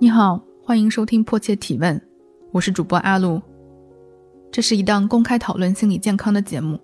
[0.00, 1.98] 你好，欢迎收听《迫切提问》，
[2.52, 3.42] 我是主播阿露。
[4.52, 6.78] 这是一档公开讨论心理健康的节目，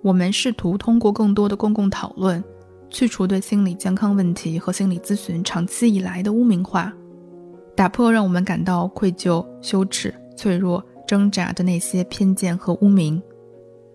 [0.00, 2.42] 我们试图通过更多的公共讨论，
[2.88, 6.92] 去除对心理健康问题和心理咨询长期以来的污名化，
[7.74, 13.20] 打破让我们感到愧疚、羞耻、脆弱、挣扎的那些偏见和污名。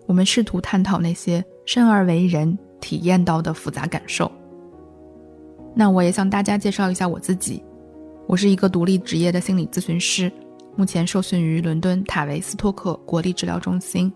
[0.08, 4.30] 我们试图探讨那些生而为人体验到的复杂感受。
[5.74, 7.64] 那我也向大家介绍一下我自己。
[8.32, 10.32] 我是一个独立职业的心理咨询师，
[10.78, 14.10] 目前受训于伦敦塔维斯托克国立治疗中心，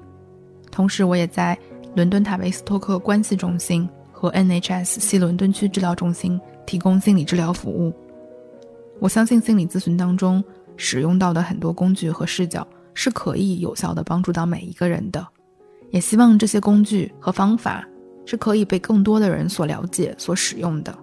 [0.72, 1.58] 同时我也在
[1.98, 7.94] 伦敦塔维斯托克关系中心和 NHS 西伦敦区治疗中心提供心理治疗服务。
[9.02, 10.42] 我相信心理咨询当中
[10.78, 15.28] 使用到的很多工具和视角是可以有效的帮助到每一个人的，
[15.92, 17.86] 也希望这些工具和方法
[18.26, 20.98] 是可以被更多的人所了解、所使用的。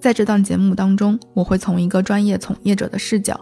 [0.00, 3.38] 在这档节目当中，我会从一个专业从业者的视角，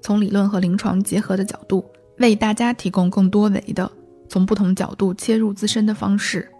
[0.00, 1.84] 从理论和临床结合的角度，
[2.16, 3.90] 为大家提供更多维的、
[4.26, 6.50] 从不同角度切入自身的方式，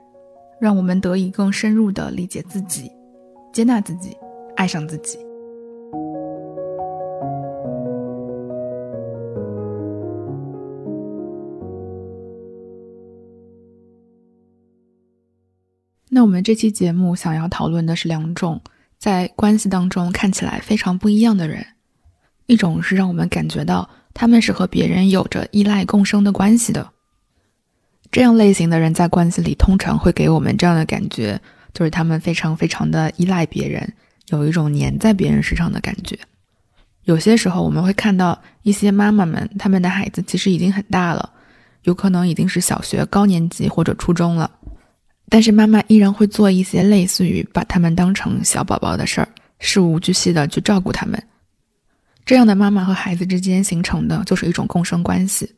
[0.61, 2.91] 让我们得以更深入的理解自己、
[3.51, 4.15] 接纳自己、
[4.55, 5.19] 爱上自己。
[16.11, 18.61] 那我们这期节目想要讨论的是两种。
[18.99, 21.65] 在关系当中看起来非常不一样的人，
[22.47, 26.91] 一种是让我们感觉到他们是和别人有着依赖共生的关系的，
[28.11, 31.41] 这样类型的人在关系里通常会给我们这样的感觉，
[31.73, 33.93] 就是他们非常非常的依赖别人，
[34.31, 36.19] 有一种黏在别人身上的感觉。
[37.05, 41.31] 有些时候我们会看到一些妈妈们，他们的孩子其实已经很大了，
[41.85, 44.51] 有可能已经是小学高年级或者初中了。
[45.31, 51.23] 但是妈妈依然会做一些类似于把他们当成小宝宝的事儿，事无巨细的去照顾他们。
[52.25, 55.55] 这样的妈妈和孩子之间形成的就是一种共生关系，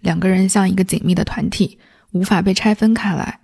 [0.00, 1.78] 两个人像一个紧密的团体，
[2.12, 3.38] 无法被拆分开来。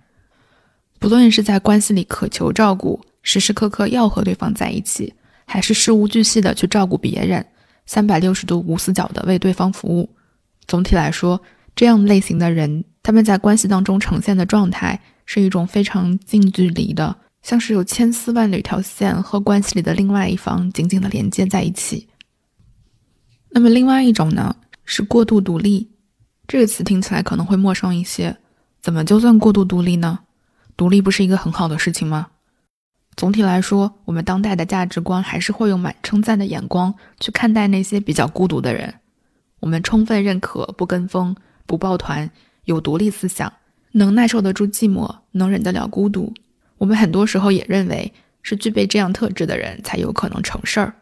[0.99, 5.13] 不论是在关系里渴求照顾，时时刻刻要和对方在一起，
[5.45, 7.45] 还是事无巨细的去照顾别人，
[7.85, 10.09] 三百六十度无死角的为对方服务。
[10.65, 11.39] 总体来说，
[11.75, 14.99] 这样类型的人，他们在关系当中呈现的状态。
[15.27, 22.07] 是一种非常近距离的，像是有千丝万缕条线和关系里的另外一方紧紧的连接在一起。
[23.49, 24.55] 那么，另外一种呢，
[24.85, 25.89] 是过度独立。
[26.47, 28.35] 这个词听起来可能会陌生一些，
[28.81, 30.17] 怎么就算过度独立呢？
[30.75, 32.27] 独立不是一个很好的事情吗？
[33.17, 38.93] 总体来说，我们当代的价值观还是会用满称赞的眼光去看待那些比较孤独的人。
[39.59, 42.29] 我们充分认可不跟风、不抱团、
[42.65, 43.51] 有独立思想。
[43.97, 46.33] 能耐受得住寂寞，能忍得了孤独。
[46.77, 48.13] 我们很多时候也认为
[48.43, 50.93] 是具备这样特质的人才有可能成事儿。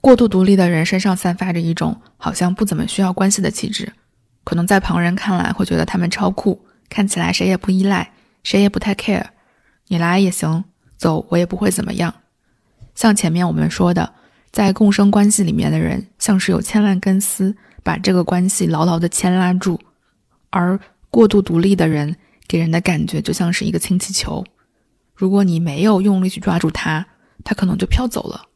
[0.00, 3.92] 过度独立的人身上散发着一种好像不怎么需要关系的气质，
[4.44, 8.10] 可能在旁人看来会觉得他们超酷，看起来谁也不依赖，
[8.42, 9.26] 谁也不太 care，
[9.88, 10.64] 你来也行，
[10.96, 12.14] 走我也不会怎么样。
[12.94, 14.14] 像前面我们说的，
[14.50, 19.78] 在共生关系里面的人像是有千万根丝，把这个关系牢牢地牵拉住，
[20.48, 20.80] 而。
[21.14, 22.16] 过度独立的人
[22.48, 24.44] 给人的感觉就像是一个氢气球，
[25.14, 27.06] 如果你没有用力去抓住它，
[27.44, 28.46] 它可能就飘走了。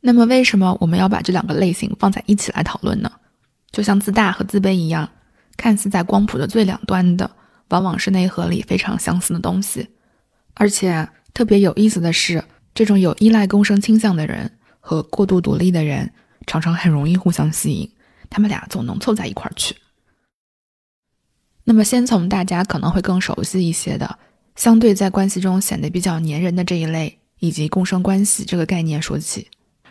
[0.00, 3.12] 那么，为什么我们要把这两个类型放在一起来讨论呢？
[3.70, 5.06] 就像自大和自卑一样，
[5.58, 7.30] 看似在光谱的最两端的，
[7.68, 9.86] 往往是内核里非常相似的东西。
[10.54, 12.42] 而且特别有意思的是，
[12.72, 16.10] 这种有依赖共生倾向的人和过度独立的人，
[16.46, 17.92] 常常很容易互相吸引，
[18.30, 19.76] 他们俩总能凑在一块儿去。
[21.64, 24.18] 那么，先从大家可能会更熟悉一些的，
[24.56, 29.48] 相对在关系中显得比较粘人的这一类，以及共生关系这个概念说起。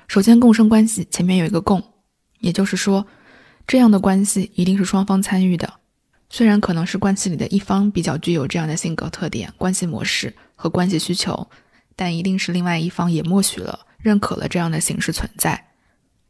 [0.07, 1.81] 首先，共生关系前面有一个“共”，
[2.39, 3.07] 也就是说，
[3.65, 5.73] 这样的关系一定是双方参与的。
[6.29, 11.49] 虽然可能是关系里的一方比较具有这样的性格特点、关系模式和关系需求，
[11.95, 15.67] 但一定是另外一方也默许了、认可了这样的形式存在。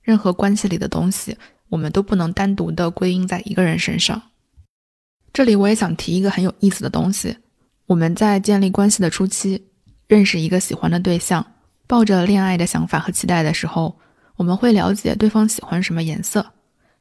[0.03, 1.37] 任何关系里的东西，
[1.69, 4.21] 我们都不能单独的归因在一个人身上。
[5.33, 7.37] 这里我也想提一个很有意思的东西：
[7.85, 9.65] 我们在建立关系的初期，
[10.07, 11.45] 认识一个喜欢的对象，
[11.87, 13.97] 抱着恋爱的想法和期待的时候，
[14.35, 16.45] 我们会了解对方喜欢什么颜色，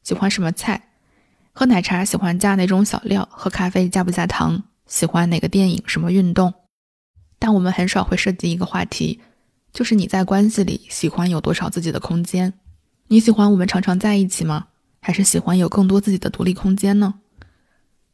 [0.04, 0.80] 喜欢什么菜，
[1.52, 6.54] 喝奶茶喜欢加哪种小料，喝咖啡加不加糖，喜欢哪个电影，什么运动。
[7.40, 9.18] 但我们很少会涉及一个话题，
[9.72, 12.52] 就是你在关系里喜欢有多少自己的空间？
[13.08, 14.68] 你喜欢我们常常在一起吗？
[15.00, 17.14] 还是喜欢有更多自己的独立空间呢？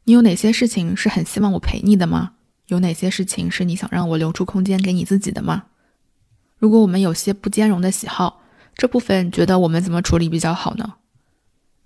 [0.08, 2.35] 你有哪些事情是很希望我陪你的吗？
[2.69, 5.64] 有哪些事情是你想让我留出空间给你自己的吗？
[6.58, 8.41] 如果我们有些不兼容的喜好，
[8.76, 10.94] 这部分觉得我们怎么处理比较好呢？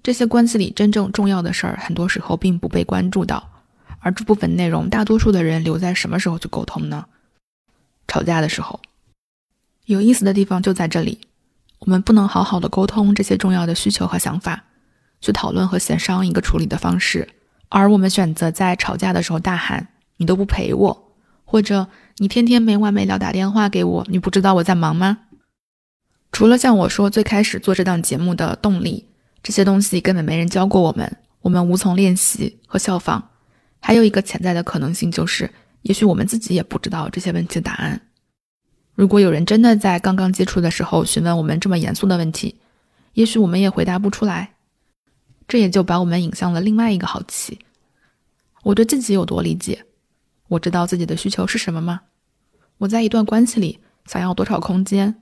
[0.03, 3.65] 这些关系里真正重要的事儿，很多时候并不被关注到，
[4.01, 7.07] 而这部分内容，大多数的人留在什么时候去沟通呢？
[8.07, 8.79] 吵架的时候。
[9.87, 11.23] 有意思的地方就在这里，
[11.79, 14.65] 我们不能好好的沟通这些重要的需求和想法，
[15.23, 17.27] 去讨论和协商一个处理的方式，
[17.71, 19.89] 而我们选择在吵架的时候大喊
[20.19, 21.13] “你都不陪我”，
[21.47, 21.87] 或者
[22.19, 25.19] “你天天没完没了打电话给我，你不知道我在忙吗？”
[26.33, 29.07] 除了像我说最开始做这档节目的动力，
[29.43, 33.31] 这些东西根本没人教过我们，我们无从练习和效仿。
[33.81, 35.51] 还有一个潜在的可能性就是，
[35.83, 38.01] 也许我们自己也不知道这些问题的答案。
[38.95, 42.61] 如果有人真的在刚刚接触的时候询问我们这么严肃的问题，
[43.15, 44.55] 也许我们也回答不出来。
[45.50, 47.58] 这也就把我们引向了另外一个好奇：
[48.62, 49.85] 我对自己有多理解？
[50.47, 52.02] 我知道自己的需求是什么吗？
[52.79, 55.17] 我在一段关系里想要多少空间？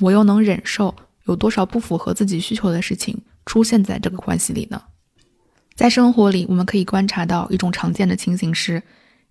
[0.00, 0.92] 我又能忍受
[1.26, 4.82] 有多少不符合自己需求的事情出现在这个关系里呢？
[5.76, 8.82] 在生活里，我们可以观察到一种常见的情形是，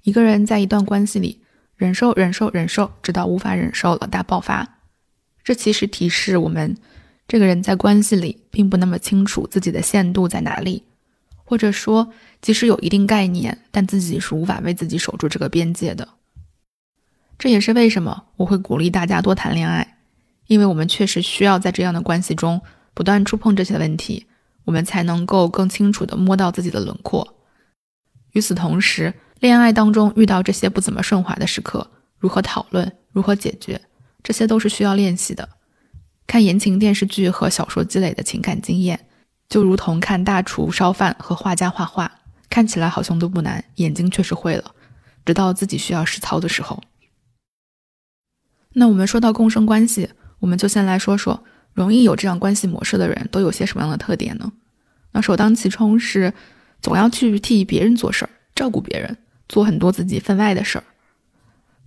[0.03, 1.41] 一个人在一段关系里
[1.75, 4.79] 忍受、忍受、忍受，直到无法忍受了大爆发。
[5.43, 6.77] 这其实提示我们，
[7.27, 10.83] 这个人在关系里并不那么清楚自己的限度在哪里，
[11.43, 12.11] 或者说，
[12.41, 16.07] 即使有一定概念，但自己是无法为自己守住这个边界的。
[17.37, 19.97] 这也是为什么我会鼓励大家多谈恋爱。
[20.47, 22.61] 因为我们确实需要在这样的关系中
[22.93, 24.27] 不断触碰这些问题，
[24.65, 27.35] 我们才能够更清楚地摸到自己的轮廓。
[28.33, 31.89] 与此同时，恋爱当中遇到这些不怎么顺滑的时刻，
[32.19, 33.79] 如何讨论，如何解决，
[34.21, 35.47] 这些都是需要练习的。
[36.25, 39.07] 看言情电视剧和小说积累的情感经验，
[39.49, 42.11] 就如同看大厨烧饭和画家画画，
[42.49, 44.73] 看起来好像都不难，眼睛确实会了，
[45.25, 46.81] 直到自己需要实操的时候。
[48.73, 50.09] 那我们说到共生关系。
[50.39, 51.41] 我们就先来说说
[51.71, 54.51] 容易有这样关系模式的人都有些什么样的特点呢？
[55.13, 56.33] 那首当其冲是
[56.81, 59.17] 总要去替别人做事儿，照顾别人，
[59.47, 60.83] 做很多自己分外的事儿。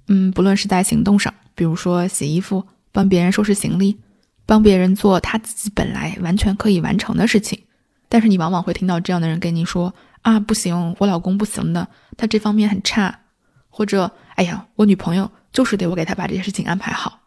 [0.09, 3.99] 嗯，不论是在行动上，比如说洗衣服、帮别人收拾行李、
[4.47, 7.61] 帮别人做他自己本来完全可以完成的事情，
[8.09, 13.21] 但是你往往会听到这样的人跟你说：“啊，不行，我老公不行的，他这方面很差。”
[13.69, 17.21] 或者：“哎呀，我女朋友就是得我给他把这些事情安排好。”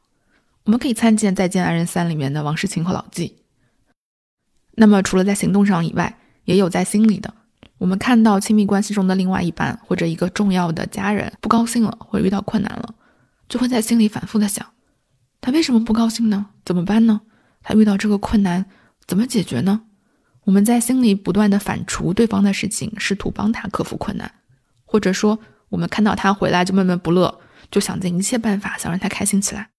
[0.66, 3.36] 我们可以参见《再见爱人三》里面的王诗晴和老纪。
[4.72, 7.34] 那么，除了在行动上以外，也有在心里的。
[7.78, 12.94] 我们看到亲密关系中的另外一半或者一个重要的家人不高兴了，或者遇到困难了，
[13.48, 14.66] 就会在心里反复的想：
[15.42, 16.48] 他为什么不高兴呢？
[16.66, 17.22] 怎么办呢？
[17.62, 18.66] 他遇到这个困难
[19.06, 19.82] 怎么解决呢？
[20.46, 24.32] 我们在心里不断的反刍对方的事情，试图帮他克服困难，
[24.84, 25.40] 或者说，
[25.70, 27.40] 我们看到他回来就闷闷不乐，
[27.70, 29.70] 就想尽一切办法想让他开心起来。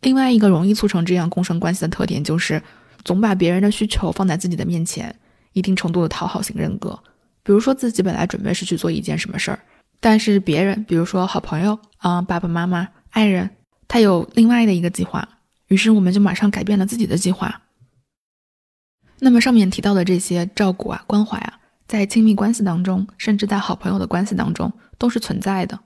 [0.00, 2.62] 另外一个容易促成这样共生关系的特点，就是
[3.04, 5.14] 总把别人的需求放在自己的面前，
[5.52, 6.98] 一定程度的讨好型人格。
[7.42, 9.58] 比如说自己本来准备是去做一件什么事儿，
[10.00, 13.50] 但是别人，比如说好朋友啊、爸爸妈妈、爱人，
[13.92, 15.28] 他有另外的一个计划，
[15.66, 17.62] 于是我们就马上改变了自己的计划。
[19.18, 21.58] 那么上面提到的这些照顾啊、关怀啊，
[21.88, 25.80] 在亲密关系当中，甚至在好朋友的关系当中都是存在的。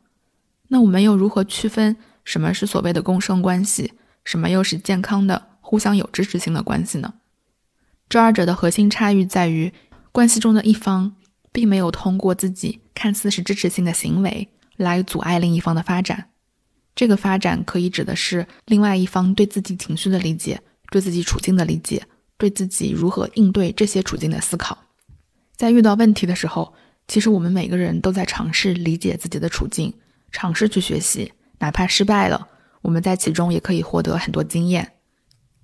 [0.68, 3.94] 那我们又如何区分什么是所谓的共生关系？
[4.22, 7.14] 什么又是健康的、互相有支持性的关系呢？
[8.10, 9.72] 这二者的核心差异在于，
[10.12, 11.16] 关系中的一方
[11.50, 16.28] 并没有通过自己看似是支持性的行为来阻碍另一方的发展。
[16.94, 20.60] 这个发展可以指的是另外一方对自己情绪的理解、
[20.90, 22.02] 对自己处境的理解、
[22.36, 24.78] 对自己如何应对这些处境的思考。
[25.56, 26.72] 在遇到问题的时候，
[27.08, 29.92] 其实我们每个人都在尝试理解自己的处境，
[30.30, 32.48] 尝试去学习，哪怕失败了。
[32.82, 34.92] 我们在其中也可以获得很多经验。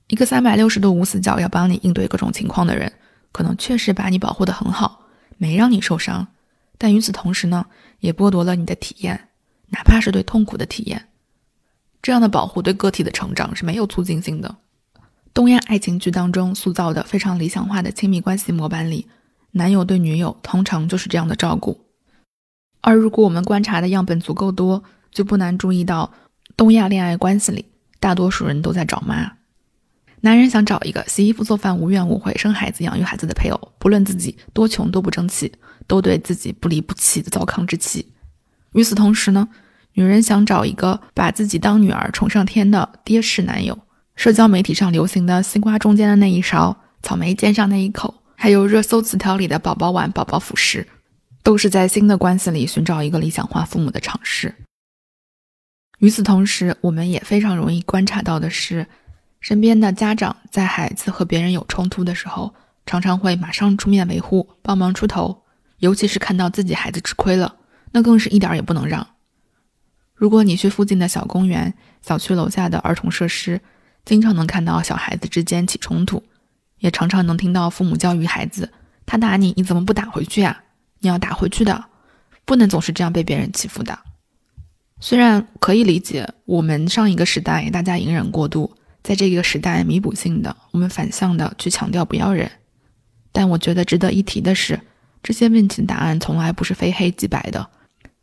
[0.08, 2.92] 一个三百六十度无死角要帮你应对各种情况的人，
[3.30, 5.06] 可能确实把你保护得很好，
[5.36, 6.26] 没让你受伤。
[6.76, 7.66] 但与此同时呢，
[8.00, 9.28] 也剥夺了你的体验，
[9.68, 11.09] 哪怕是对痛苦的体验。
[12.02, 14.56] 这样的保护对个体的成长是没有促进性的。
[15.32, 19.06] 东亚爱情剧当中塑造的非常理想化的亲密关系模板里，
[19.52, 21.80] 男友对女友通常就是这样的照顾。
[22.80, 26.12] 而如果我们观察的样本足够多，就不难注意到。
[26.56, 27.64] 东亚恋爱关系里，
[28.00, 29.32] 大多数人都在找妈。
[30.20, 35.50] 男人想找一个洗衣服、做饭、无怨无悔、生孩子、养育孩子的配偶，不论自己多穷多不争气，
[35.86, 38.06] 都对自己不离不弃的糟糠之妻。
[38.72, 39.48] 与此同时呢，
[39.92, 43.78] 女人想找一个把自己当女儿宠上天的爹式男友。
[44.16, 50.86] 社交媒体上流行的“西瓜中间的那一勺，草莓尖上那一口”，还有热搜词条里的“宝宝碗、宝宝辅食”，
[51.42, 54.54] 都是在新的关系里寻找一个理想化父母的尝试。
[56.00, 58.86] 与此同时，我们也非常容易观察到的是，
[59.40, 62.54] 身边的家长在孩子和别人有冲突的时候，
[62.84, 65.42] 常常会马上出面维护，帮忙出头。
[65.78, 67.56] 尤其是看到自己孩子吃亏了，
[67.92, 69.06] 那更是一点也不能让。
[70.20, 71.72] 如果你去附近的小公园、
[72.02, 73.58] 小区楼下的儿童设施，
[74.04, 76.22] 经常能看到小孩子之间起冲突，
[76.80, 78.70] 也常常能听到父母教育孩子
[79.06, 80.62] ：“他打你，你怎么不打回去呀？
[80.98, 81.86] 你要打回去的，
[82.44, 83.98] 不能总是这样被别人欺负的。”
[85.00, 92.50] 虽然可以理解，我们上一个时代大家隐忍过度，在这个时代弥补性的，我们反向的去强调不要忍。
[93.32, 94.78] 但我觉得值得一提的是。
[95.22, 97.68] 这些问题的答案从来不是非黑即白的。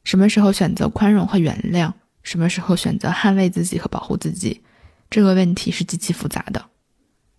[0.08, 1.92] 什么时候选择宽容和原谅？
[2.24, 4.62] 什么时候选择捍卫自己和保护自己？
[5.10, 6.66] 这个问题是极其复杂的。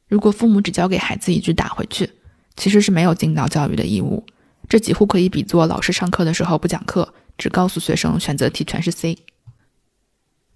[0.06, 2.10] 如果父母只教给孩子一句“打回去”，
[2.56, 4.22] 其实是没有尽到教育的义务。
[4.68, 9.16] 这几乎可以比作老师上课的时候不讲课，只告诉学生选择题全是 C。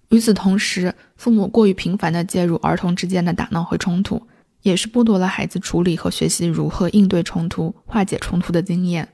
[0.09, 4.27] 与此同时，父母过于频繁地介入儿童之间的打闹和冲突。
[4.61, 9.09] 也是剥夺了孩子处理和学习如何应对冲突、化解冲突的经验。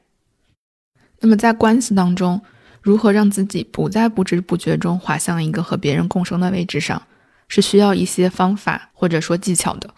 [1.21, 2.39] 那么，在关系当中，
[2.81, 7.01] 如何让自己不在不知不觉中滑向一个和别人共生的位置上，
[7.47, 9.93] 是需要一些方法或者说技巧的。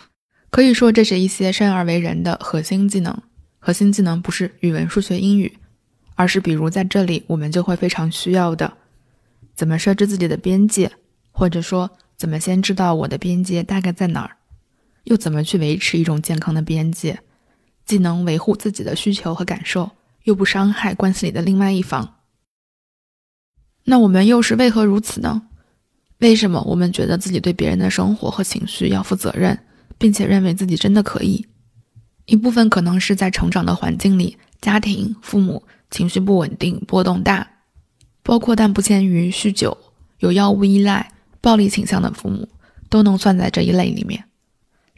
[0.50, 3.18] 可以说，这是一些生而为人的核心技能。
[3.60, 5.58] 核心技能不是语文、数学、英语，
[6.16, 8.74] 而是比如在这里我们就会非常需要的：
[9.56, 10.92] 怎么设置自己的边界，
[11.32, 14.38] 或者说怎么先知道我的边界大概在哪儿。
[15.06, 17.20] 又怎么去维持一种健康的边界，
[17.86, 19.92] 既能维护自己的需求和感受，
[20.24, 22.16] 又不伤害关系里的另外一方？
[23.84, 25.42] 那我们又是为何如此呢？
[26.20, 29.58] 为什么我们觉得自己对别人的生活和情绪要负责任，
[29.98, 31.46] 并且认为自己真的可以？
[32.26, 37.48] 一部分可能是在成长的环境里，家庭、父母情绪不稳定、波动大，
[38.22, 39.76] 包括但不限于酗酒、
[40.20, 41.12] 有药物依赖、
[41.42, 42.48] 暴力倾向的父母，
[42.88, 44.24] 都能算在这一类里面。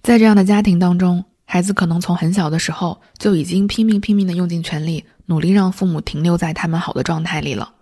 [0.02, 7.74] 在这样的家庭当中，孩子可能从很小的时候就已经拼命拼命的用尽全力，努力让父母停留在他们好的状态里了。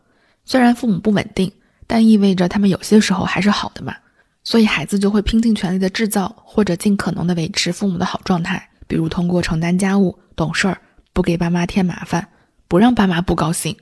[0.46, 1.52] 虽然父母不稳定，
[1.88, 3.96] 但意味着他们有些时候还是好的嘛。
[4.44, 10.82] 所以孩子就会拼尽全力的制造或者尽可能的维持父母的好状态，比如通过承担家务、懂事儿、
[11.14, 12.28] 不给爸妈添麻烦、
[12.68, 13.78] 不让爸妈不高兴。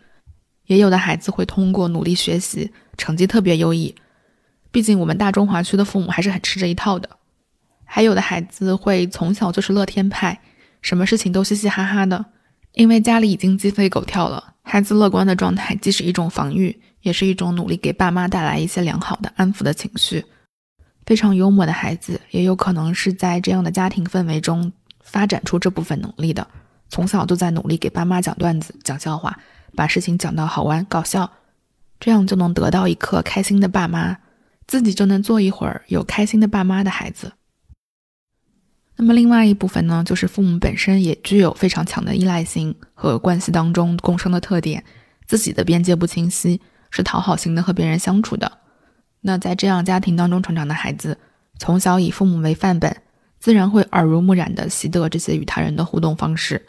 [0.66, 3.96] 也有的孩子会通过努力学习，成绩特别优异。
[4.70, 7.10] 毕竟我们大中华区的父母还是很吃这一套的。
[7.86, 10.40] 还有的孩子会从小就是乐天派，
[10.82, 12.24] 什么事情都嘻嘻哈哈的，
[12.74, 14.56] 因为家里已经鸡飞狗跳了。
[14.72, 20.24] 孩子乐观的状态既是一种防御，也是一种努力给爸妈带来一些良好的安抚的情绪。
[21.08, 24.72] 非常幽默的孩子也有可能是在这样的家庭氛围中
[25.02, 26.48] 发展出这部分能力的，
[26.88, 29.36] 从小都在努力给爸妈讲段子、讲笑话，
[29.76, 31.28] 把事情讲到好玩搞笑，
[32.00, 34.16] 这样就能得到一颗开心的爸妈，
[34.68, 37.32] 自己就能做一会儿有开心的爸妈的孩子。
[39.02, 44.84] 那么，另外一部分呢，就是父母本身也具有非常强的依赖性和关系当中共生的特点，
[45.26, 46.60] 自己的边界不清晰，
[46.92, 48.52] 是讨好型的和别人相处的。
[49.22, 51.18] 那在这样家庭当中成长的孩子，
[51.58, 52.94] 从小以父母为范本，
[53.40, 56.66] 自然会耳濡目染的习得这些与他人的互动方式。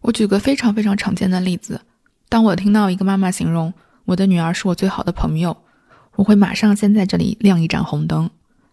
[0.00, 1.80] 我举个非常非常常见的例子，
[2.28, 3.72] 当我听到一个妈妈形容
[4.04, 5.56] 我的女儿是我最好的朋友，
[6.16, 8.28] 我会马上先在这里亮一盏红灯。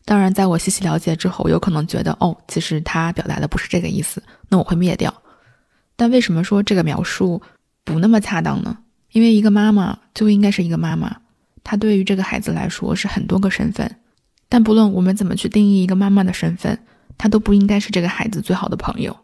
[0.08, 5.12] 当然，在我细细了解之后，有可能觉得哦，其实他表达的不是这个意思，那我会灭掉。
[5.96, 7.42] 但为什么说这个描述
[7.84, 8.78] 不那么恰当呢？
[9.14, 11.18] 因为一个妈妈就应该是一个妈妈，
[11.64, 13.90] 她对于这个孩子来说是很多个身份。
[14.48, 16.78] 但不论我们怎么去定义一个妈妈的身份，
[17.18, 19.18] 她都不应该是这个孩子最好的朋友。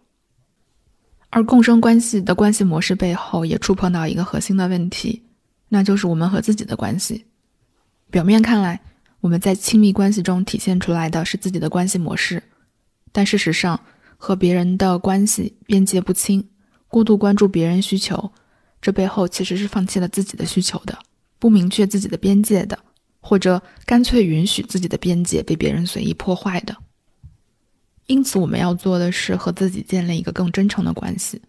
[1.29, 5.21] 而共生关系的关系模式背后，也触碰到一个核心的问题，
[5.69, 7.23] 那就是我们和自己的关系。
[8.09, 8.81] 表面看来。
[9.21, 12.41] 我们在亲密关系中体现出来的是自己的关系模式，
[13.11, 13.79] 但事实上，
[14.17, 16.49] 和别人的关系边界不清，
[16.87, 18.31] 过度关注别人需求，
[18.81, 20.97] 这背后其实是放弃了自己的需求的，
[21.37, 22.77] 不明确自己的边界的，
[23.19, 26.75] 或者干脆允许自己的边界被别人随意破坏的。
[28.07, 31.39] 因此，我们要做的是和自己建立一个更真诚的关系，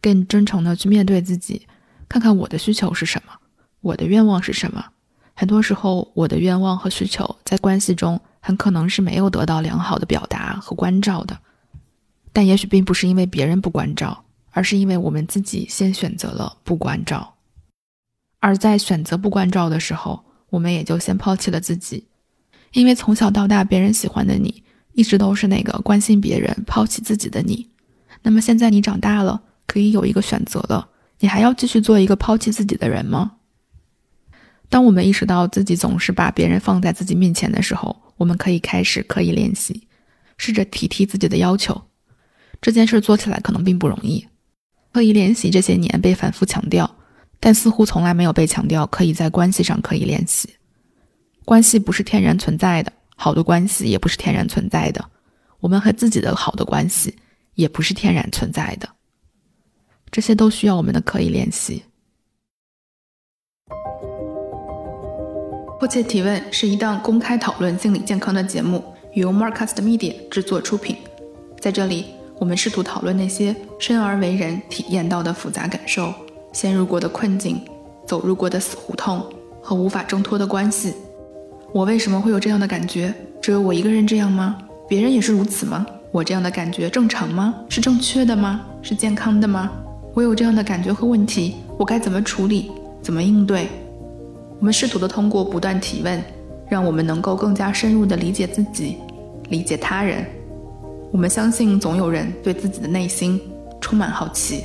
[0.00, 1.66] 更真诚的去面对自己，
[2.08, 3.34] 看看我的需求是什么，
[3.82, 4.86] 我的愿望是什么。
[5.34, 11.38] 很多时候，我的愿望和需求在关系中很可能是没有得到良好的表达和关照的，
[12.32, 17.34] 但也许并不是因为别人不关照，而是因为我们自己先选择了不关照。
[18.40, 22.06] 而在选择不关照的时候，我们也就先抛弃了自己，
[22.72, 24.62] 因为从小到大，别人喜欢的你
[24.92, 27.70] 一直都是那个关心别人、抛弃自己的你。
[28.22, 30.88] 那么现在你长大了，可以有一个选择了，
[31.20, 33.32] 你还要继续做一个抛弃自己的人吗？
[34.72, 39.86] 当我们意识到自己总是把别人放在自己面前的时候，我们可以开始刻意练习，
[40.38, 41.78] 试着提提自己的要求。
[42.58, 44.26] 这件事做起来可能并不容易。
[44.90, 46.90] 刻意练习这些年被反复强调，
[47.38, 50.48] 但似乎从来没有被强调可以在关系上刻意练习。
[51.44, 55.04] 关系不是天然存在的，好的关系也不是天然存在的。
[55.60, 57.14] 我们和自己的好的关系
[57.56, 58.88] 也不是天然存在的。
[60.10, 61.82] 这些都需要我们的刻意练习。
[65.82, 68.80] 迫切提问是一档公开讨论心理健康的节目，
[69.14, 70.96] 由 Marcast Media 制作出品。
[71.58, 72.04] 在这里，
[72.38, 76.14] 我们试图讨论那些生而为人体验到的复杂感受、
[76.52, 77.60] 陷入过的困境、
[78.06, 79.26] 走入过的死胡同
[79.60, 80.94] 和无法挣脱的关系。
[81.72, 83.12] 我为什么会有这样的感觉？
[83.40, 84.56] 只有我一个人这样吗？
[84.88, 85.84] 别人也是如此吗？
[86.12, 87.52] 我这样的感觉正常吗？
[87.68, 88.60] 是正确的吗？
[88.82, 89.68] 是健康的吗？
[90.14, 92.70] 我有这样的感觉和问题，我该怎么处理？
[93.02, 93.66] 怎么应对？
[94.62, 96.22] 我们试图的通过不断提问，
[96.70, 98.96] 让我们能够更加深入的理解自己，
[99.48, 100.24] 理解他人。
[101.10, 103.40] 我们相信总有人对自己的内心
[103.80, 104.62] 充满好奇。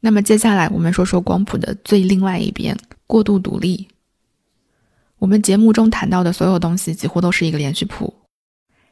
[0.00, 2.76] 那么接下来我们说说光谱的最另外一边——
[3.06, 3.86] 过度独立。
[5.20, 8.12] 我们节目中谈到的所有东西几乎都是一个连续谱，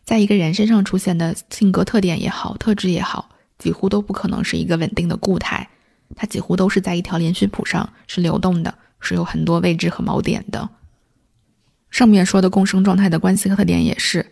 [0.08, 5.68] 在一个人身上出现的性格特点也好，特质也好，几乎都不可能是一个稳定的固态，
[6.16, 10.66] 它几乎都是在一条连续谱上是流动的，是有很多位置和锚点的。
[11.90, 14.24] 上面说的共生状态的关系特点也是，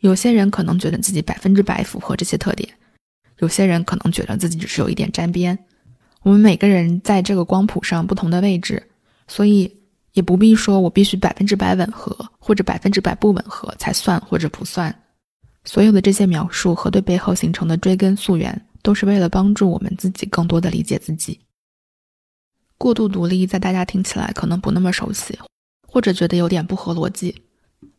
[0.00, 2.68] 有些人可能觉得自己百分之百符合这些特点，
[3.38, 5.58] 有些人可能觉得自己只是有一点沾边。
[6.20, 8.86] 我们每个人在这个光谱上不同的位置，
[9.26, 9.78] 所以。
[10.12, 14.94] 也不必说，我必须百分之百吻合，或者百分之百不吻合才算或者不算。
[15.64, 21.38] 所有的这些描述和对背后形成的追根溯源，都是为了帮助我们自己更多的理解自己。
[22.78, 25.38] 过度独立，在大家听起来可能不那么熟悉，
[25.86, 27.42] 或者觉得有点不合逻辑。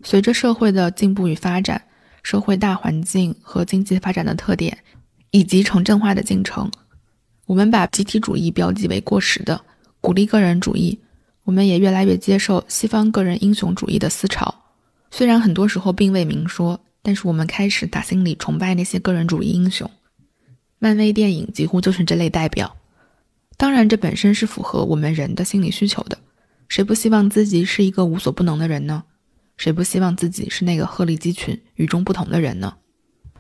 [0.04, 1.82] 随着社会的进步与发展，
[2.22, 4.78] 社会大环境和经济发展的特点，
[5.32, 6.70] 以及城镇化的进程，
[7.46, 9.60] 我们把集体主义标记为过时的，
[10.02, 11.00] 鼓励个人主义。
[11.46, 14.54] 我们也越来越接受西方个人英雄主义的思潮，
[15.12, 19.92] 虽然很多时候并未明说，但是我们开始打心里崇拜那些个人主义英雄。
[20.80, 22.76] 漫威电影几乎就是这类代表。
[23.58, 26.18] 当然，这本身是符合我们人的心理需求的。
[26.68, 29.04] 谁不希望自己是一个无所不能的人呢？
[29.58, 32.76] 谁不希望自己是那个鹤立鸡群、与众不同的人呢？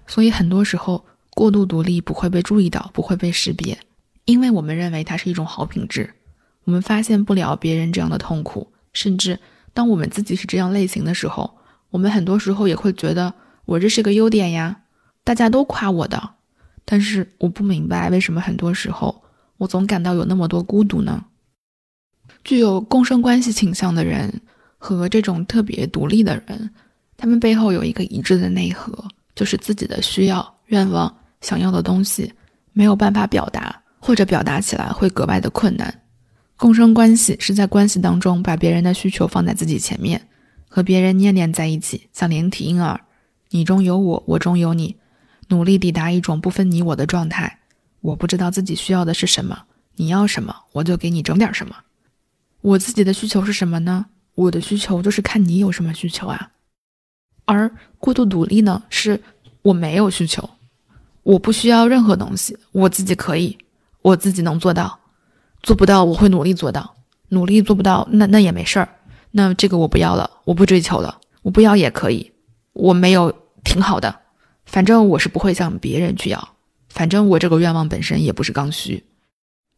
[0.05, 3.79] 所以，很多时候过度独立不会被注意到，不会被识别，
[4.25, 6.13] 因为我们认为它是一种好品质。
[6.65, 9.39] 我们发现不了别人这样的痛苦，甚至
[9.73, 11.57] 当我们自己是这样类型的时候，
[11.89, 13.33] 我们很多时候也会觉得
[13.65, 14.81] 我这是个优点呀，
[15.23, 16.31] 大家都夸我的。
[16.85, 19.23] 但是我不明白为什么很多时候
[19.57, 21.23] 我总感到有那么多孤独呢？
[22.43, 24.41] 具有共生关系倾向的人
[24.77, 26.69] 和这种特别独立的人，
[27.15, 32.33] 他们背后有一个一致的内核，就是自己的需要、愿望、想要的东西
[32.73, 36.01] 没有办法表达，或者表达起来会格外的困难。
[36.57, 40.21] 共生关系是在关系当中把别人的需求放在自己前面，
[40.67, 42.99] 和别人黏连在一起，像连体婴儿，
[43.53, 44.97] 你中有我，我中有你，
[45.49, 47.59] 努力抵达一种不分你我的状态。
[48.01, 51.75] 我不知道自己需要的是什么，你要什么，我就给你整点什么。
[52.61, 54.07] 我自己的需求是什么呢？
[54.33, 56.49] 我的需求就是看你有什么需求啊。
[57.45, 59.21] 而过度独立呢，是
[59.61, 60.49] 我没有需求，
[61.21, 63.55] 我不需要任何东西，我自己可以，
[64.01, 64.99] 我自己能做到。
[65.61, 66.95] 做不到，我会努力做到。
[67.29, 68.89] 努力做不到，那那也没事儿。
[69.29, 71.19] 那这个我不要了，我不追求了。
[71.43, 72.31] 我不要也可以，
[72.73, 73.33] 我没有
[73.63, 74.19] 挺好的。
[74.65, 76.55] 反正我是不会向别人去要。
[76.89, 79.03] 反正我这个愿望本身也不是刚需。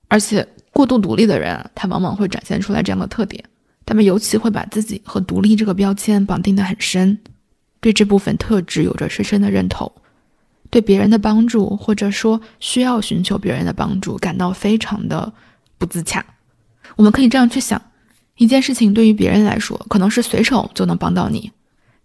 [0.08, 3.44] 而且过度独立的人，他往往会展现出来这样的特点。
[3.86, 7.18] 他们尤其会把自己和独立这个标签绑定的很深，
[7.80, 9.92] 对这部分特质有着深深的认同，
[10.70, 15.32] 对别人的帮助或者说需要寻求别人的帮助感到非常的。
[15.78, 16.26] 不自洽，
[16.96, 17.82] 我们可以这样去想：
[18.38, 21.52] 一件事情对于别人来说，可能是随手就能帮到你，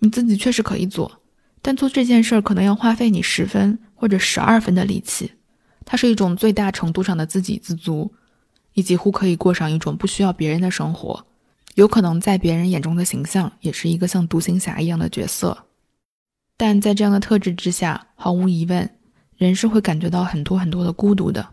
[0.00, 1.19] 你自己确实可以做，
[1.62, 5.32] 但做这件事儿可能要花费你十分或者十二分的力气。
[5.84, 8.12] 它是一种最大程度上的自给自足，
[8.74, 11.26] 你几乎可以过上一种不需要别人的生活，
[11.74, 15.66] 有可能在别人眼中的形象也是一个像独行侠一样的角色。
[16.56, 18.88] 但在这样的特质之下，毫无疑问，
[19.36, 21.48] 人是会感觉到很多很多的孤独的。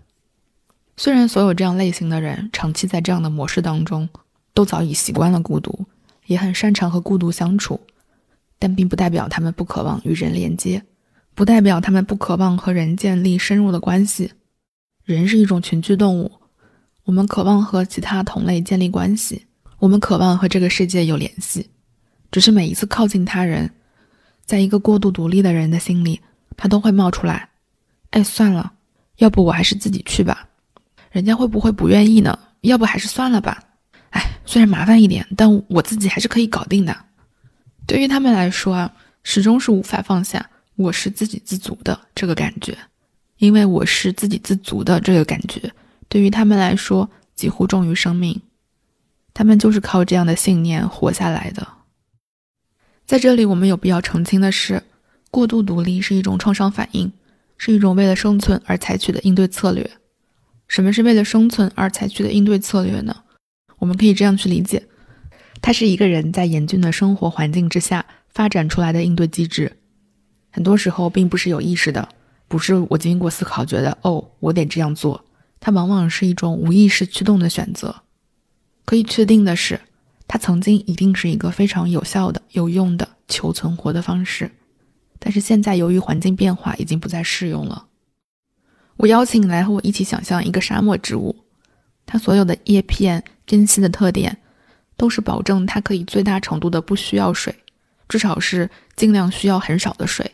[0.97, 4.07] 虽然所有这样类型的人长期在这样的模式当中，
[4.53, 5.85] 都早已习惯了孤独，
[6.25, 7.79] 也很擅长和孤独相处，
[8.59, 10.83] 但并不代表他们不渴望与人连接，
[11.35, 14.31] 不代表他们不渴望和人建立深入的关系。
[15.05, 16.31] 人是一种群居动物，
[17.05, 19.45] 我们渴望和其他同类建立关系，
[19.79, 21.69] 我们渴望和这个世界有联系。
[22.29, 23.71] 只是每一次靠近他人，
[24.45, 26.19] 在一个过度独立的人的心里，
[26.57, 27.47] 他都会冒出来
[28.11, 28.73] ：“哎，算了，
[29.17, 30.49] 要不我还是自己去吧。
[31.09, 32.37] 人家会不会不愿意呢？
[32.61, 33.63] 要不还是算了吧。
[34.09, 36.93] 哎，虽然麻烦一点，但我自己还是可以搞定的。”
[37.87, 42.77] 对于他们来说啊，始终是无法放下“我是自给自足的”这个感觉，
[43.37, 45.71] 因为“我是自给自足的”这个感觉，
[46.09, 48.39] 对于他们来说几乎重于生命。
[49.33, 51.65] 他们就是靠这样的信念活下来的。
[53.05, 54.83] 在这里，我们有必要澄清的是，
[55.31, 57.09] 过度独立是一种创伤反应，
[57.57, 59.89] 是一种为了生存而采取的应对策略。
[60.67, 63.15] 什么是为了生存而采取的应对策略呢？
[63.77, 64.85] 我们可以这样去理解。
[65.61, 69.77] 它是一个人在严峻的生活环境之下发展出来的应对机制，
[70.51, 72.07] 很多时候并不是有意识的，
[72.47, 75.25] 不是我经过思考觉得哦，我得这样做。
[75.59, 78.03] 它往往是一种无意识驱动的选择。
[78.85, 79.81] 可以确定的是，
[80.27, 84.51] 它曾经一定是一个非常有效的、有用的求存活的方式，
[85.19, 87.87] 但是现在由于环境变化，已经不再适用了。
[88.97, 91.35] 我邀请你来和我一起想象一个沙漠植物，
[92.05, 94.37] 它所有的叶片、根系的特点。
[94.97, 97.55] 都是保证它可以最大程度的不需要水，
[98.09, 100.29] 至少是尽量需要很少的水。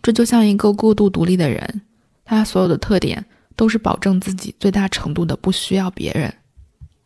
[0.00, 1.82] 这就像一个过度独立的人，
[2.24, 3.24] 他所有的特点
[3.56, 6.32] 都是保证自己最大程度的不需要别人。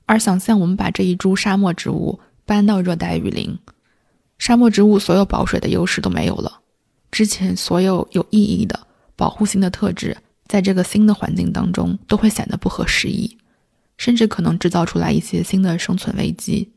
[0.07, 3.59] 而想象我们把这一株沙漠植物搬到热带雨林，
[4.38, 6.61] 沙漠植物所有保水的优势都没有了，
[7.11, 8.78] 之前所有有意义的
[9.16, 13.37] 保护性的特质，在这个新的环境当中都会显得不合时宜。
[13.99, 16.73] 甚至可能制造出来一些新的生存危机，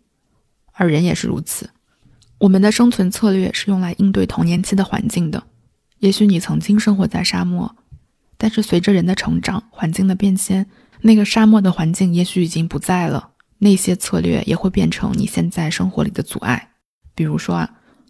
[0.74, 1.70] 而人也是如此。
[2.40, 5.42] 我们的生存策略是用来应对童年期的环境的。
[6.00, 7.74] 也许你曾经生活在沙漠，
[8.38, 10.66] 但是随着人的成长、环境的变迁，
[11.02, 13.30] 那个沙漠的环境也许已经不在了。
[13.60, 16.72] 那些策略也会变成你现在生活里的阻碍。
[17.14, 17.70] 比如说啊，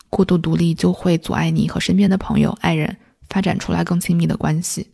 [0.09, 2.95] 过度独立就会阻碍你和身边的朋友、爱人
[3.29, 4.89] 发展出来更亲密的关系。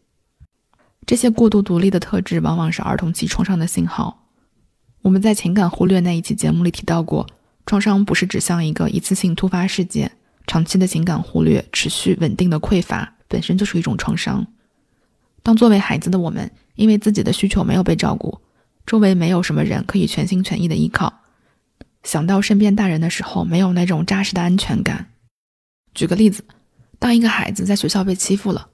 [1.07, 4.27] 这些过度独立的特质往往是儿童期创伤的信号。
[5.01, 7.25] 我们在情感忽略那一期节目里提到过，
[7.65, 10.11] 创伤不是指向一个一次性突发事件，
[10.47, 14.45] 长期的情感忽略、持续稳定的匮乏本身就是一种创伤。
[15.41, 18.41] 当作为孩子的我们，因为自己的需求没有被照顾，
[18.85, 21.21] 周围没有什么人可以全心全意的依靠，
[22.03, 25.07] 想到身边大人的时候，没有那种扎实的安全感。
[25.93, 26.43] 举个例子，
[26.99, 28.67] 当一个孩子在学校被欺负了，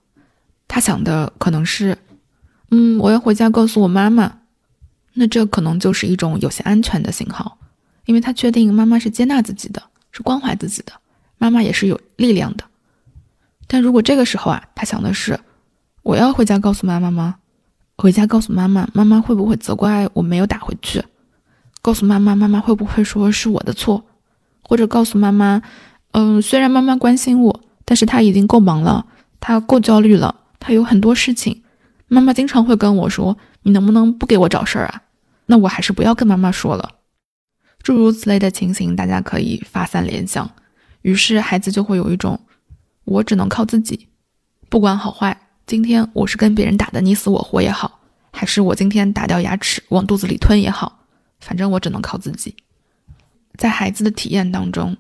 [0.68, 1.96] 他想的可能是。
[2.76, 4.40] 嗯，我要回家告诉我妈妈。
[5.14, 7.60] 那这可能就是一种有些安全的信号，
[8.08, 10.94] 因为他确定妈妈是接纳自己的，是关怀自己的，
[11.38, 12.64] 妈妈也是有力量的。
[13.68, 15.40] 但如果这个时候啊，他想的是，
[16.02, 17.36] 我要回家告诉妈妈吗？
[17.96, 21.04] 回家告诉妈妈，妈妈会不会责怪我没有打回去？
[21.84, 24.04] 告诉妈妈，妈妈会不会说是我的错？
[24.64, 25.62] 或者告诉妈妈，
[26.14, 29.06] 嗯，虽然妈妈关心我，但是她已经够忙了，
[29.40, 31.62] 她够焦虑了，她有很多事情。
[32.14, 35.02] 妈妈经常会跟我说：“你能不能不给我找事儿啊？”
[35.48, 36.98] 那我还是不要跟妈妈说了。
[37.82, 40.48] 诸如此类的情形，大家可以发散联想。
[41.02, 42.40] 于是孩子就会有一种
[43.04, 44.08] ：“我只能靠自己，
[44.70, 45.36] 不管好坏。
[45.66, 48.00] 今天我是跟别人打的你死我活也好，
[48.32, 51.06] 还是我今天打掉牙齿往肚子里吞也好，
[51.40, 52.56] 反正我只能靠自己。”
[53.58, 54.96] 在孩子的体验当中，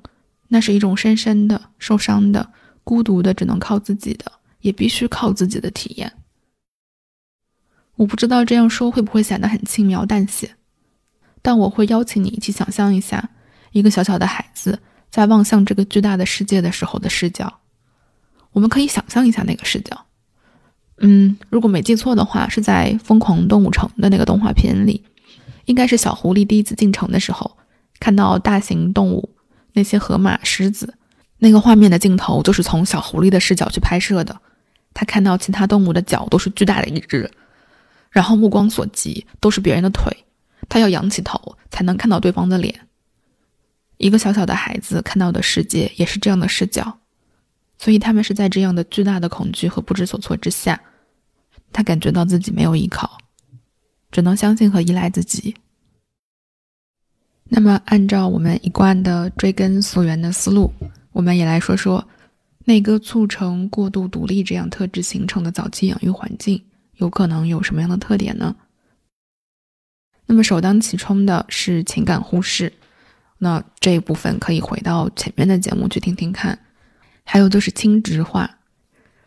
[0.47, 2.51] 那是一种深深的受伤的、
[2.83, 6.11] 孤独的、只能靠自己的，也必须靠自己的体验。
[8.03, 10.51] 我不知道这样说会不会显得很轻描淡写，
[11.41, 13.29] 但我会邀请你一起想象一下，
[13.71, 14.77] 一个小小的孩子
[15.09, 17.61] 在望向这个巨大的世界的时候的视角。
[18.51, 20.05] 我们可以想象一下那个视角。
[20.97, 25.01] 嗯，如果没记错的话，是在《疯狂动物城》的那个动画片里，
[25.63, 27.55] 应该是小狐狸第一次进城的时候，
[28.01, 29.29] 看到大型动物，
[29.71, 30.93] 那些河马、狮子，
[31.37, 34.37] 那个画面的镜头就是从小狐狸的视角去拍摄的。
[34.93, 37.31] 他看到其他动物的脚都是巨大的一只。
[38.13, 40.15] 然后目光所及都是别人的腿，
[40.69, 42.73] 他要仰起头才能看到对方的脸。
[43.97, 46.99] 一个小小的孩子看到的世界也是这样的视角，
[47.79, 50.79] 所以他们是在这样的巨大的恐惧和不知所措之下，
[51.71, 53.17] 他感觉到自己没有依靠，
[54.11, 55.55] 只能相信和依赖自己。
[57.45, 60.71] 那么，按照我们一贯的追根溯源的思路，
[61.11, 62.07] 我们也来说说
[62.63, 66.63] 那个促成过度独立这样特质形成的早期养育环境。
[66.97, 68.55] 有可能有什么样的特点呢？
[70.25, 72.73] 那么首当其冲的是情感忽视，
[73.39, 76.59] 那这一部分可以回到前面的节目去听听看。
[77.25, 78.57] 还有就是轻直化，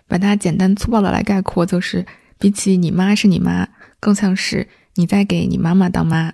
[0.06, 2.06] 把它简单粗暴的来概括，就是
[2.38, 3.68] 比起你妈是你妈，
[4.00, 6.32] 更像是你在给你妈妈当妈。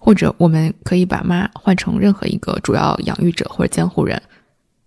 [0.00, 4.22] 或者我们可以把妈换成任何一个主要养育者或者监护人。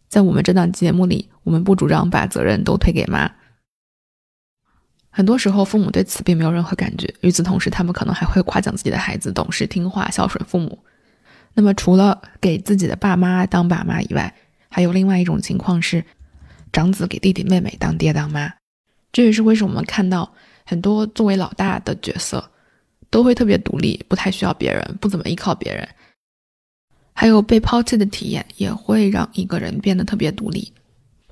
[0.07, 3.29] 在我们这档节目里，我们不主张把责任都推给妈。
[5.13, 7.13] 很多时候，父母对此并没有任何感觉。
[7.19, 10.79] 与此同时，他们可能还会夸奖自己的孩子懂事听话、孝顺父母。
[11.53, 14.33] 那么，除了给自己的爸妈当爸妈以外，
[14.69, 16.03] 还有另外一种情况是，
[16.71, 18.53] 长子给弟弟妹妹当爹当妈。
[19.11, 20.33] 这也是为什么我们看到
[20.65, 22.49] 很多作为老大的角色
[23.09, 25.85] 都会特别独立，不太需要别人，不怎么依靠别人。
[27.13, 30.71] 还有被抛弃的体验也会让一个人变得特别独立，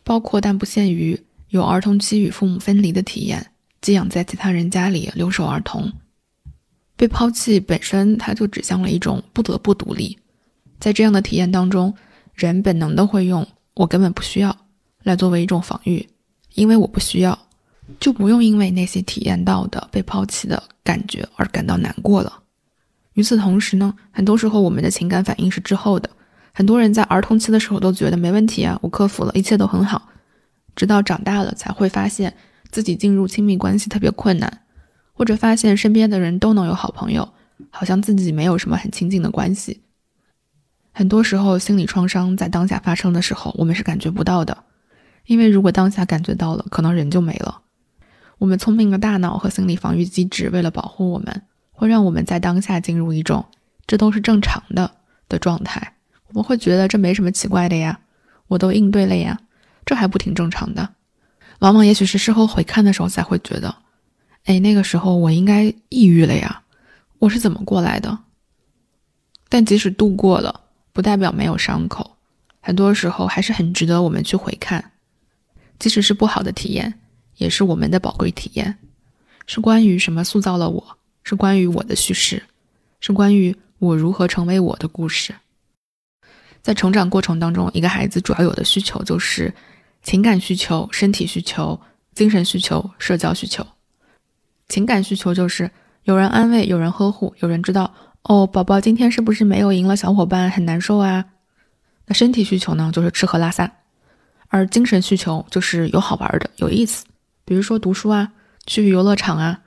[0.03, 3.51] 包括但不限于有儿童期与父母分离的体验。
[3.81, 5.91] 寄养在其他人家里，留守儿童，
[6.95, 10.17] 被抛弃本身，它就指向了一种不得不独立。
[10.79, 11.93] 在这样的体验当中，
[12.33, 14.55] 人本能的会用“我根本不需要”
[15.03, 16.07] 来作为一种防御，
[16.55, 17.37] 因为我不需要，
[17.99, 22.41] 就不用因为那些体验到的被抛弃的感觉而感到难过了。
[23.13, 26.09] 与此同时呢，很多时候我们的情感反应是滞后的。
[26.53, 30.09] 很多人在儿童期的时候都觉得没问题啊，我克服了，一切都很好，
[30.75, 32.33] 直到长大了才会发现。
[32.71, 34.61] 自己进入亲密关系特别困难，
[35.13, 37.33] 或者发现身边的人都能有好朋友，
[37.69, 39.81] 好像自己没有什么很亲近的关系。
[40.91, 44.65] 很多时候，心理创伤在当下发生的时候，我们是感觉不到的，
[45.25, 47.61] 因为如果当下感觉到了，可能人就没了。
[48.37, 53.45] 我们聪明的大脑和心理防御机制为了保护我们，会让我们在当下进入一种
[53.87, 54.91] “这都是正常的”
[55.27, 55.95] 的状态。
[56.27, 57.99] 我们会觉得这没什么奇怪的呀，
[58.47, 59.39] 我都应对了呀，
[59.85, 60.89] 这还不挺正常的。
[61.59, 63.75] 往往也许是事后回看的时候才会觉得，
[64.45, 66.61] 哎，那个时候我应该抑郁了呀，
[67.19, 68.17] 我是怎么过来的？
[69.49, 70.61] 但即使度过了，
[70.93, 72.15] 不代表没有伤口，
[72.61, 74.91] 很多时候还是很值得我们去回看。
[75.79, 76.93] 即使是不好的体验，
[77.35, 78.77] 也是我们的宝贵体验，
[79.45, 82.41] 是关于什么塑造了我，是关于我的叙事，
[83.01, 85.35] 是关于我如何成为我的故事。
[86.61, 89.53] 在成长过程当中，一个孩子主要有的需求就是。
[90.09, 91.79] 情感需求、身体需求、
[92.15, 93.63] 精神需求、社交需求。
[94.67, 95.69] 情感需求就是
[96.01, 97.93] 有人安慰、有人呵护、有人知道
[98.23, 101.25] 哦，宝宝今天是不是没有赢了小伙伴，很难受啊？
[102.07, 103.71] 那身体需求呢，就是吃喝拉撒。
[104.47, 107.05] 而精神需求就是有好玩的、有意思，
[107.45, 108.31] 比如说读书啊，
[108.65, 109.61] 去游乐场啊。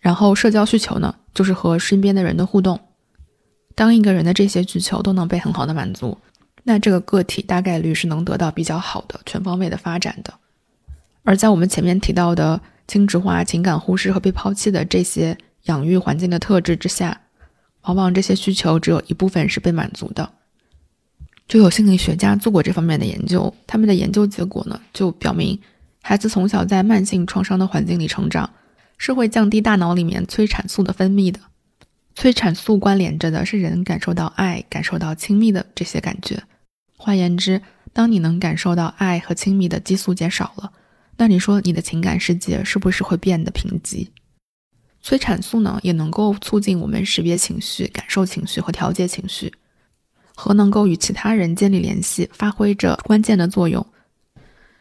[0.00, 2.78] 然后社交需求呢，就是和身边的人的互动。
[3.74, 6.18] 当一个人的这些需求都能被很好的满足。
[6.64, 10.32] 那这个个体大概率是能得到比较好的全方位的发展的，
[11.24, 17.20] 而在我们前面提到的轻质化、情感忽视和被抛弃的这些养育环境的特质之下，
[17.82, 20.30] 往往这些需求只有一部分是被满足的。
[21.48, 25.60] 就有心理学家做过这方面的研究，他们的研究结果呢，就表明，
[26.00, 28.48] 孩子从小在慢性创伤的环境里成长，
[28.96, 31.40] 是会降低大脑里面催产素的分泌的。
[32.14, 36.42] 催产素关联着的是人感受到爱、感受到亲密的这些感觉。
[37.04, 37.60] 换言之，
[37.92, 40.72] 当你能感受到爱和亲密的激素减少了，
[41.16, 44.06] 那你说你的情感世界是不是会变得贫瘠？
[45.00, 49.52] 催产素呢，也能够促进我们识别情绪、感受情绪和调节情绪，
[50.36, 53.84] 和能够与其他人建立联系，发挥着关键的作用。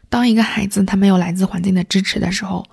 [0.08, 2.64] 当一个孩子他没有来自环境的支持的时候，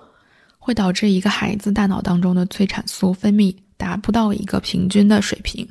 [0.59, 5.67] 会导致一个孩子大脑当中的催产素分泌达不到一个平均的水平，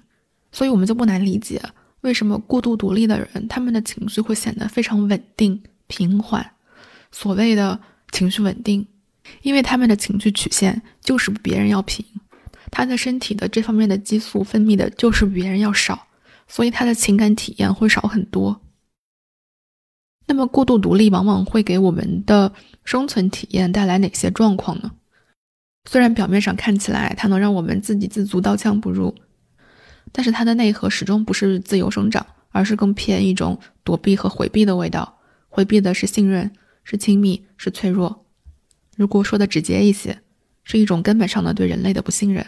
[0.51, 1.63] 所以我们就不难理解。
[2.03, 6.53] 为什么过度独立的人，他们的情绪会显得非常稳定、平缓？
[7.11, 7.81] 所谓的
[8.13, 8.87] 情绪稳定，
[9.43, 12.05] 因为他们的情绪曲线就是比别人要平，
[12.71, 16.07] 他的身体的这方面的激素分泌的就是比别人要少，
[16.47, 18.61] 所以他的情感体验会少很多。
[20.27, 22.53] 那么，过度独立往往会给我们的
[22.85, 24.93] 生存体验带来哪些状况呢？
[25.89, 29.15] 虽然表面上看起来，它能让我们自给自足、刀枪不入。
[30.13, 35.19] 但是它的内核始终不是自由生长，而是更偏一种躲避和回避的味道。
[35.49, 36.53] 回避的是信任，
[36.85, 38.27] 是亲密，是脆弱。
[38.97, 40.21] 如果说的直接一些，
[40.65, 42.47] 是一种根本上的对人类的不信任。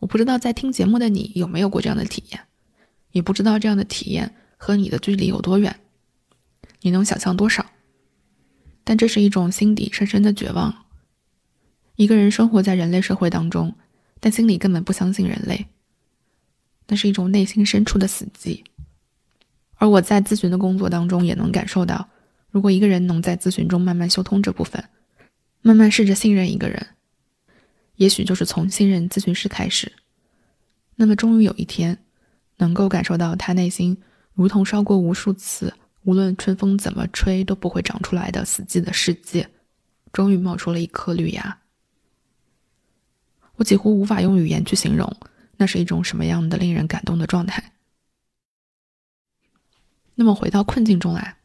[0.00, 2.40] 我不知道在听节目的你有没有过这样的体验，
[3.12, 5.80] 也不知道这样的体验和你的距离有多远，
[6.82, 7.64] 你能想象多少？
[8.84, 10.84] 但这是一种心底深深的绝望。
[11.96, 13.74] 一个人生活在人类社会当中，
[14.20, 15.66] 但心里根本不相信人类。
[16.86, 18.62] 那是一种内心深处的死寂，
[19.76, 22.08] 而我在咨询的工作当中也能感受到，
[22.50, 24.84] 如果一个人能在咨询中慢慢修通这部分，
[25.62, 26.86] 慢慢试着信任一个人，
[27.96, 29.90] 也许就是从信任咨询师开始，
[30.96, 31.98] 那么终于有一天，
[32.58, 33.96] 能够感受到他内心
[34.34, 39.48] 如同烧过无数次无论春风怎么吹都不会长出来的死寂的世界，
[40.12, 41.58] 终于冒出了一颗绿芽。
[43.56, 45.10] 我几乎无法用语言去形容，
[45.56, 47.72] 那是一种什么样的令人感动的状态。
[50.14, 51.36] 那么回到困境中来，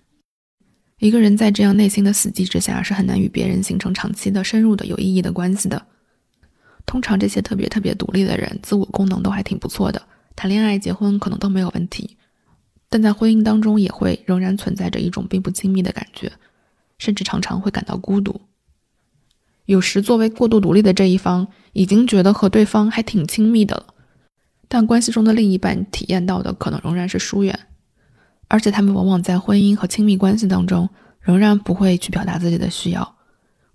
[1.00, 5.88] 一个人在这样内心的死寂之下，是很难与别人形成长期的、深入的、有意义的关系的。
[6.86, 10.02] 通常这些特别特别独立的人，自我功能都还挺不错的，
[10.36, 12.17] 谈恋爱、结婚可能都没有问题，
[12.89, 16.32] 但在婚姻当中也会仍然存在着一种并不亲密的感觉，
[16.98, 18.41] 甚至常常会感到孤独。
[19.65, 23.93] 有时作为过度独立的这一方，已经觉得和对方还挺亲密的了，
[24.69, 27.60] 但关系中的另一半体验到的可能仍然是疏远，
[28.47, 30.88] 而且他们往往在婚姻和亲密关系当中，
[31.19, 33.15] 仍然不会去表达自己的需要，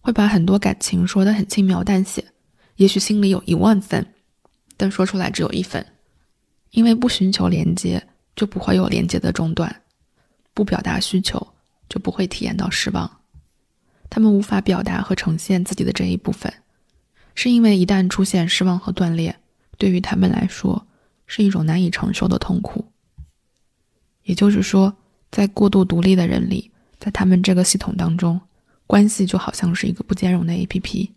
[0.00, 2.24] 会把很多感情说得很轻描淡写。
[2.76, 4.06] 也许心里有一万分，
[4.76, 5.84] 但说出来只有一分，
[6.70, 8.00] 因为不寻求连接，
[8.36, 9.68] 就不会有连接的中断；
[10.54, 11.44] 不表达需求，
[11.88, 13.10] 就不会体验到失望。
[14.10, 16.52] 他们无法表达和呈现自己的这一部分，
[17.34, 19.36] 是因为一旦出现失望和断裂，
[19.78, 20.86] 对于他们来说
[21.26, 22.84] 是一种难以承受的痛苦。
[24.22, 24.96] 也就是说，
[25.30, 28.40] 在过度独立的人里，在他们这个系统当中，
[28.86, 31.10] 关系就好像是一个不兼容的 APP。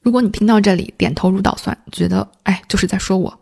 [0.00, 3.40] 如果你听到这里点头如捣蒜，觉得哎就是在说我，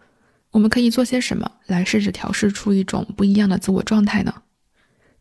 [0.51, 4.42] 我们可以做些什么来试着调试出一种不一样的自我状态呢？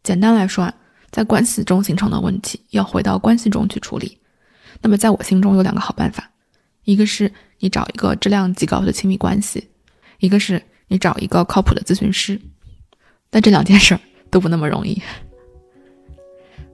[0.01, 0.73] 简单来说啊，
[1.11, 4.17] 在关系中形成的问题要回到关系中去处理。
[4.81, 6.31] 那么在我心中有两个好办法，
[6.85, 9.67] 一个是你找一个质量极高的亲密关系，
[10.19, 12.39] 一个是你找一个靠谱的咨询师。
[13.29, 13.99] 但这两件事儿
[14.31, 15.01] 都不那么容易。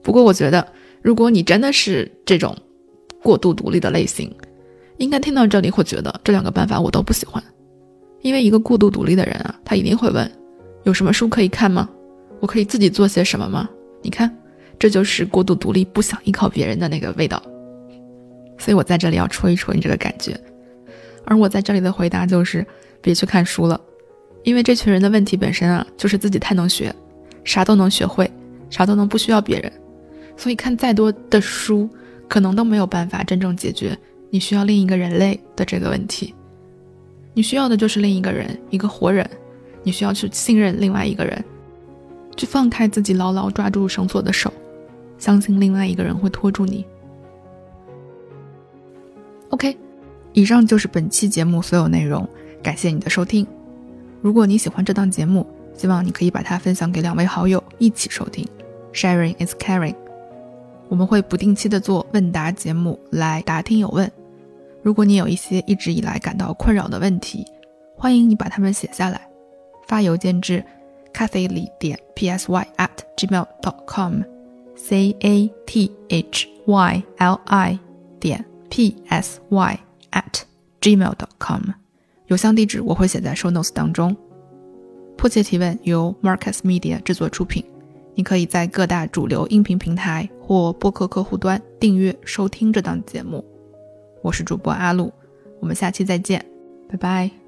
[0.02, 2.56] 不过我觉得，如果你真的是这种
[3.22, 4.32] 过度独立的类型，
[4.98, 7.42] 应该听到这里会觉得这两个办法我都不喜欢，
[8.20, 10.30] 因为一个过度独立的人啊，他一定会问：
[10.84, 11.88] 有什么书可以看吗？
[12.40, 13.68] 我可以自己做些什么吗？
[14.02, 14.32] 你看，
[14.78, 17.42] 这就是过度独立、不想依靠别人的那个味道。
[18.62, 20.38] 所以我在这里要戳一戳你这个感觉，
[21.24, 22.64] 而我在这里的回答就是：
[23.00, 23.80] 别去看书了，
[24.44, 26.94] 因为这群人的问题本身啊，就是自己太能学，
[27.42, 28.30] 啥都能学会，
[28.70, 29.72] 啥都能不需要别人，
[30.36, 31.90] 所以看再多的书，
[32.28, 33.98] 可能都没有办法真正解决。
[34.30, 36.32] 你需要另一个人类的这个问题，
[37.34, 39.28] 你需要的就是另一个人，一个活人。
[39.82, 41.44] 你需要去信任另外一个人，
[42.36, 44.52] 去放开自己牢牢抓住绳索的手，
[45.18, 46.86] 相信另外一个人会拖住你。
[49.52, 49.76] OK，
[50.32, 52.26] 以上就是本期节目所有内容，
[52.62, 53.46] 感谢你的收听。
[54.22, 58.48] 如果你喜欢这档节目，希望你可以把它分享给两位好友一起收听。
[58.94, 59.94] Sharing is caring。
[60.88, 64.10] 我们会不定期的做问答节目来答听友问。
[64.82, 67.44] 如果你有一些一直以来感到困扰的问题，
[67.94, 69.20] 欢迎你把它们写下来，
[69.86, 70.64] 发邮件至
[71.12, 72.88] cathy 里点 psy at
[73.18, 77.78] gmail dot com，c a t h y l i
[78.18, 79.78] 点 p s y
[80.12, 80.40] at
[80.80, 81.60] gmail dot com，
[82.28, 84.16] 邮箱地址我会写在 show notes 当中。
[85.18, 87.62] 迫切提问由 Marcus Media 制作出品，
[88.14, 93.44] 你可以在各大主流音频平台或播客客户端订阅收听这档节目。
[94.22, 95.12] 我是主播阿露，
[95.60, 96.42] 我们下期再见，
[96.88, 97.41] 拜拜。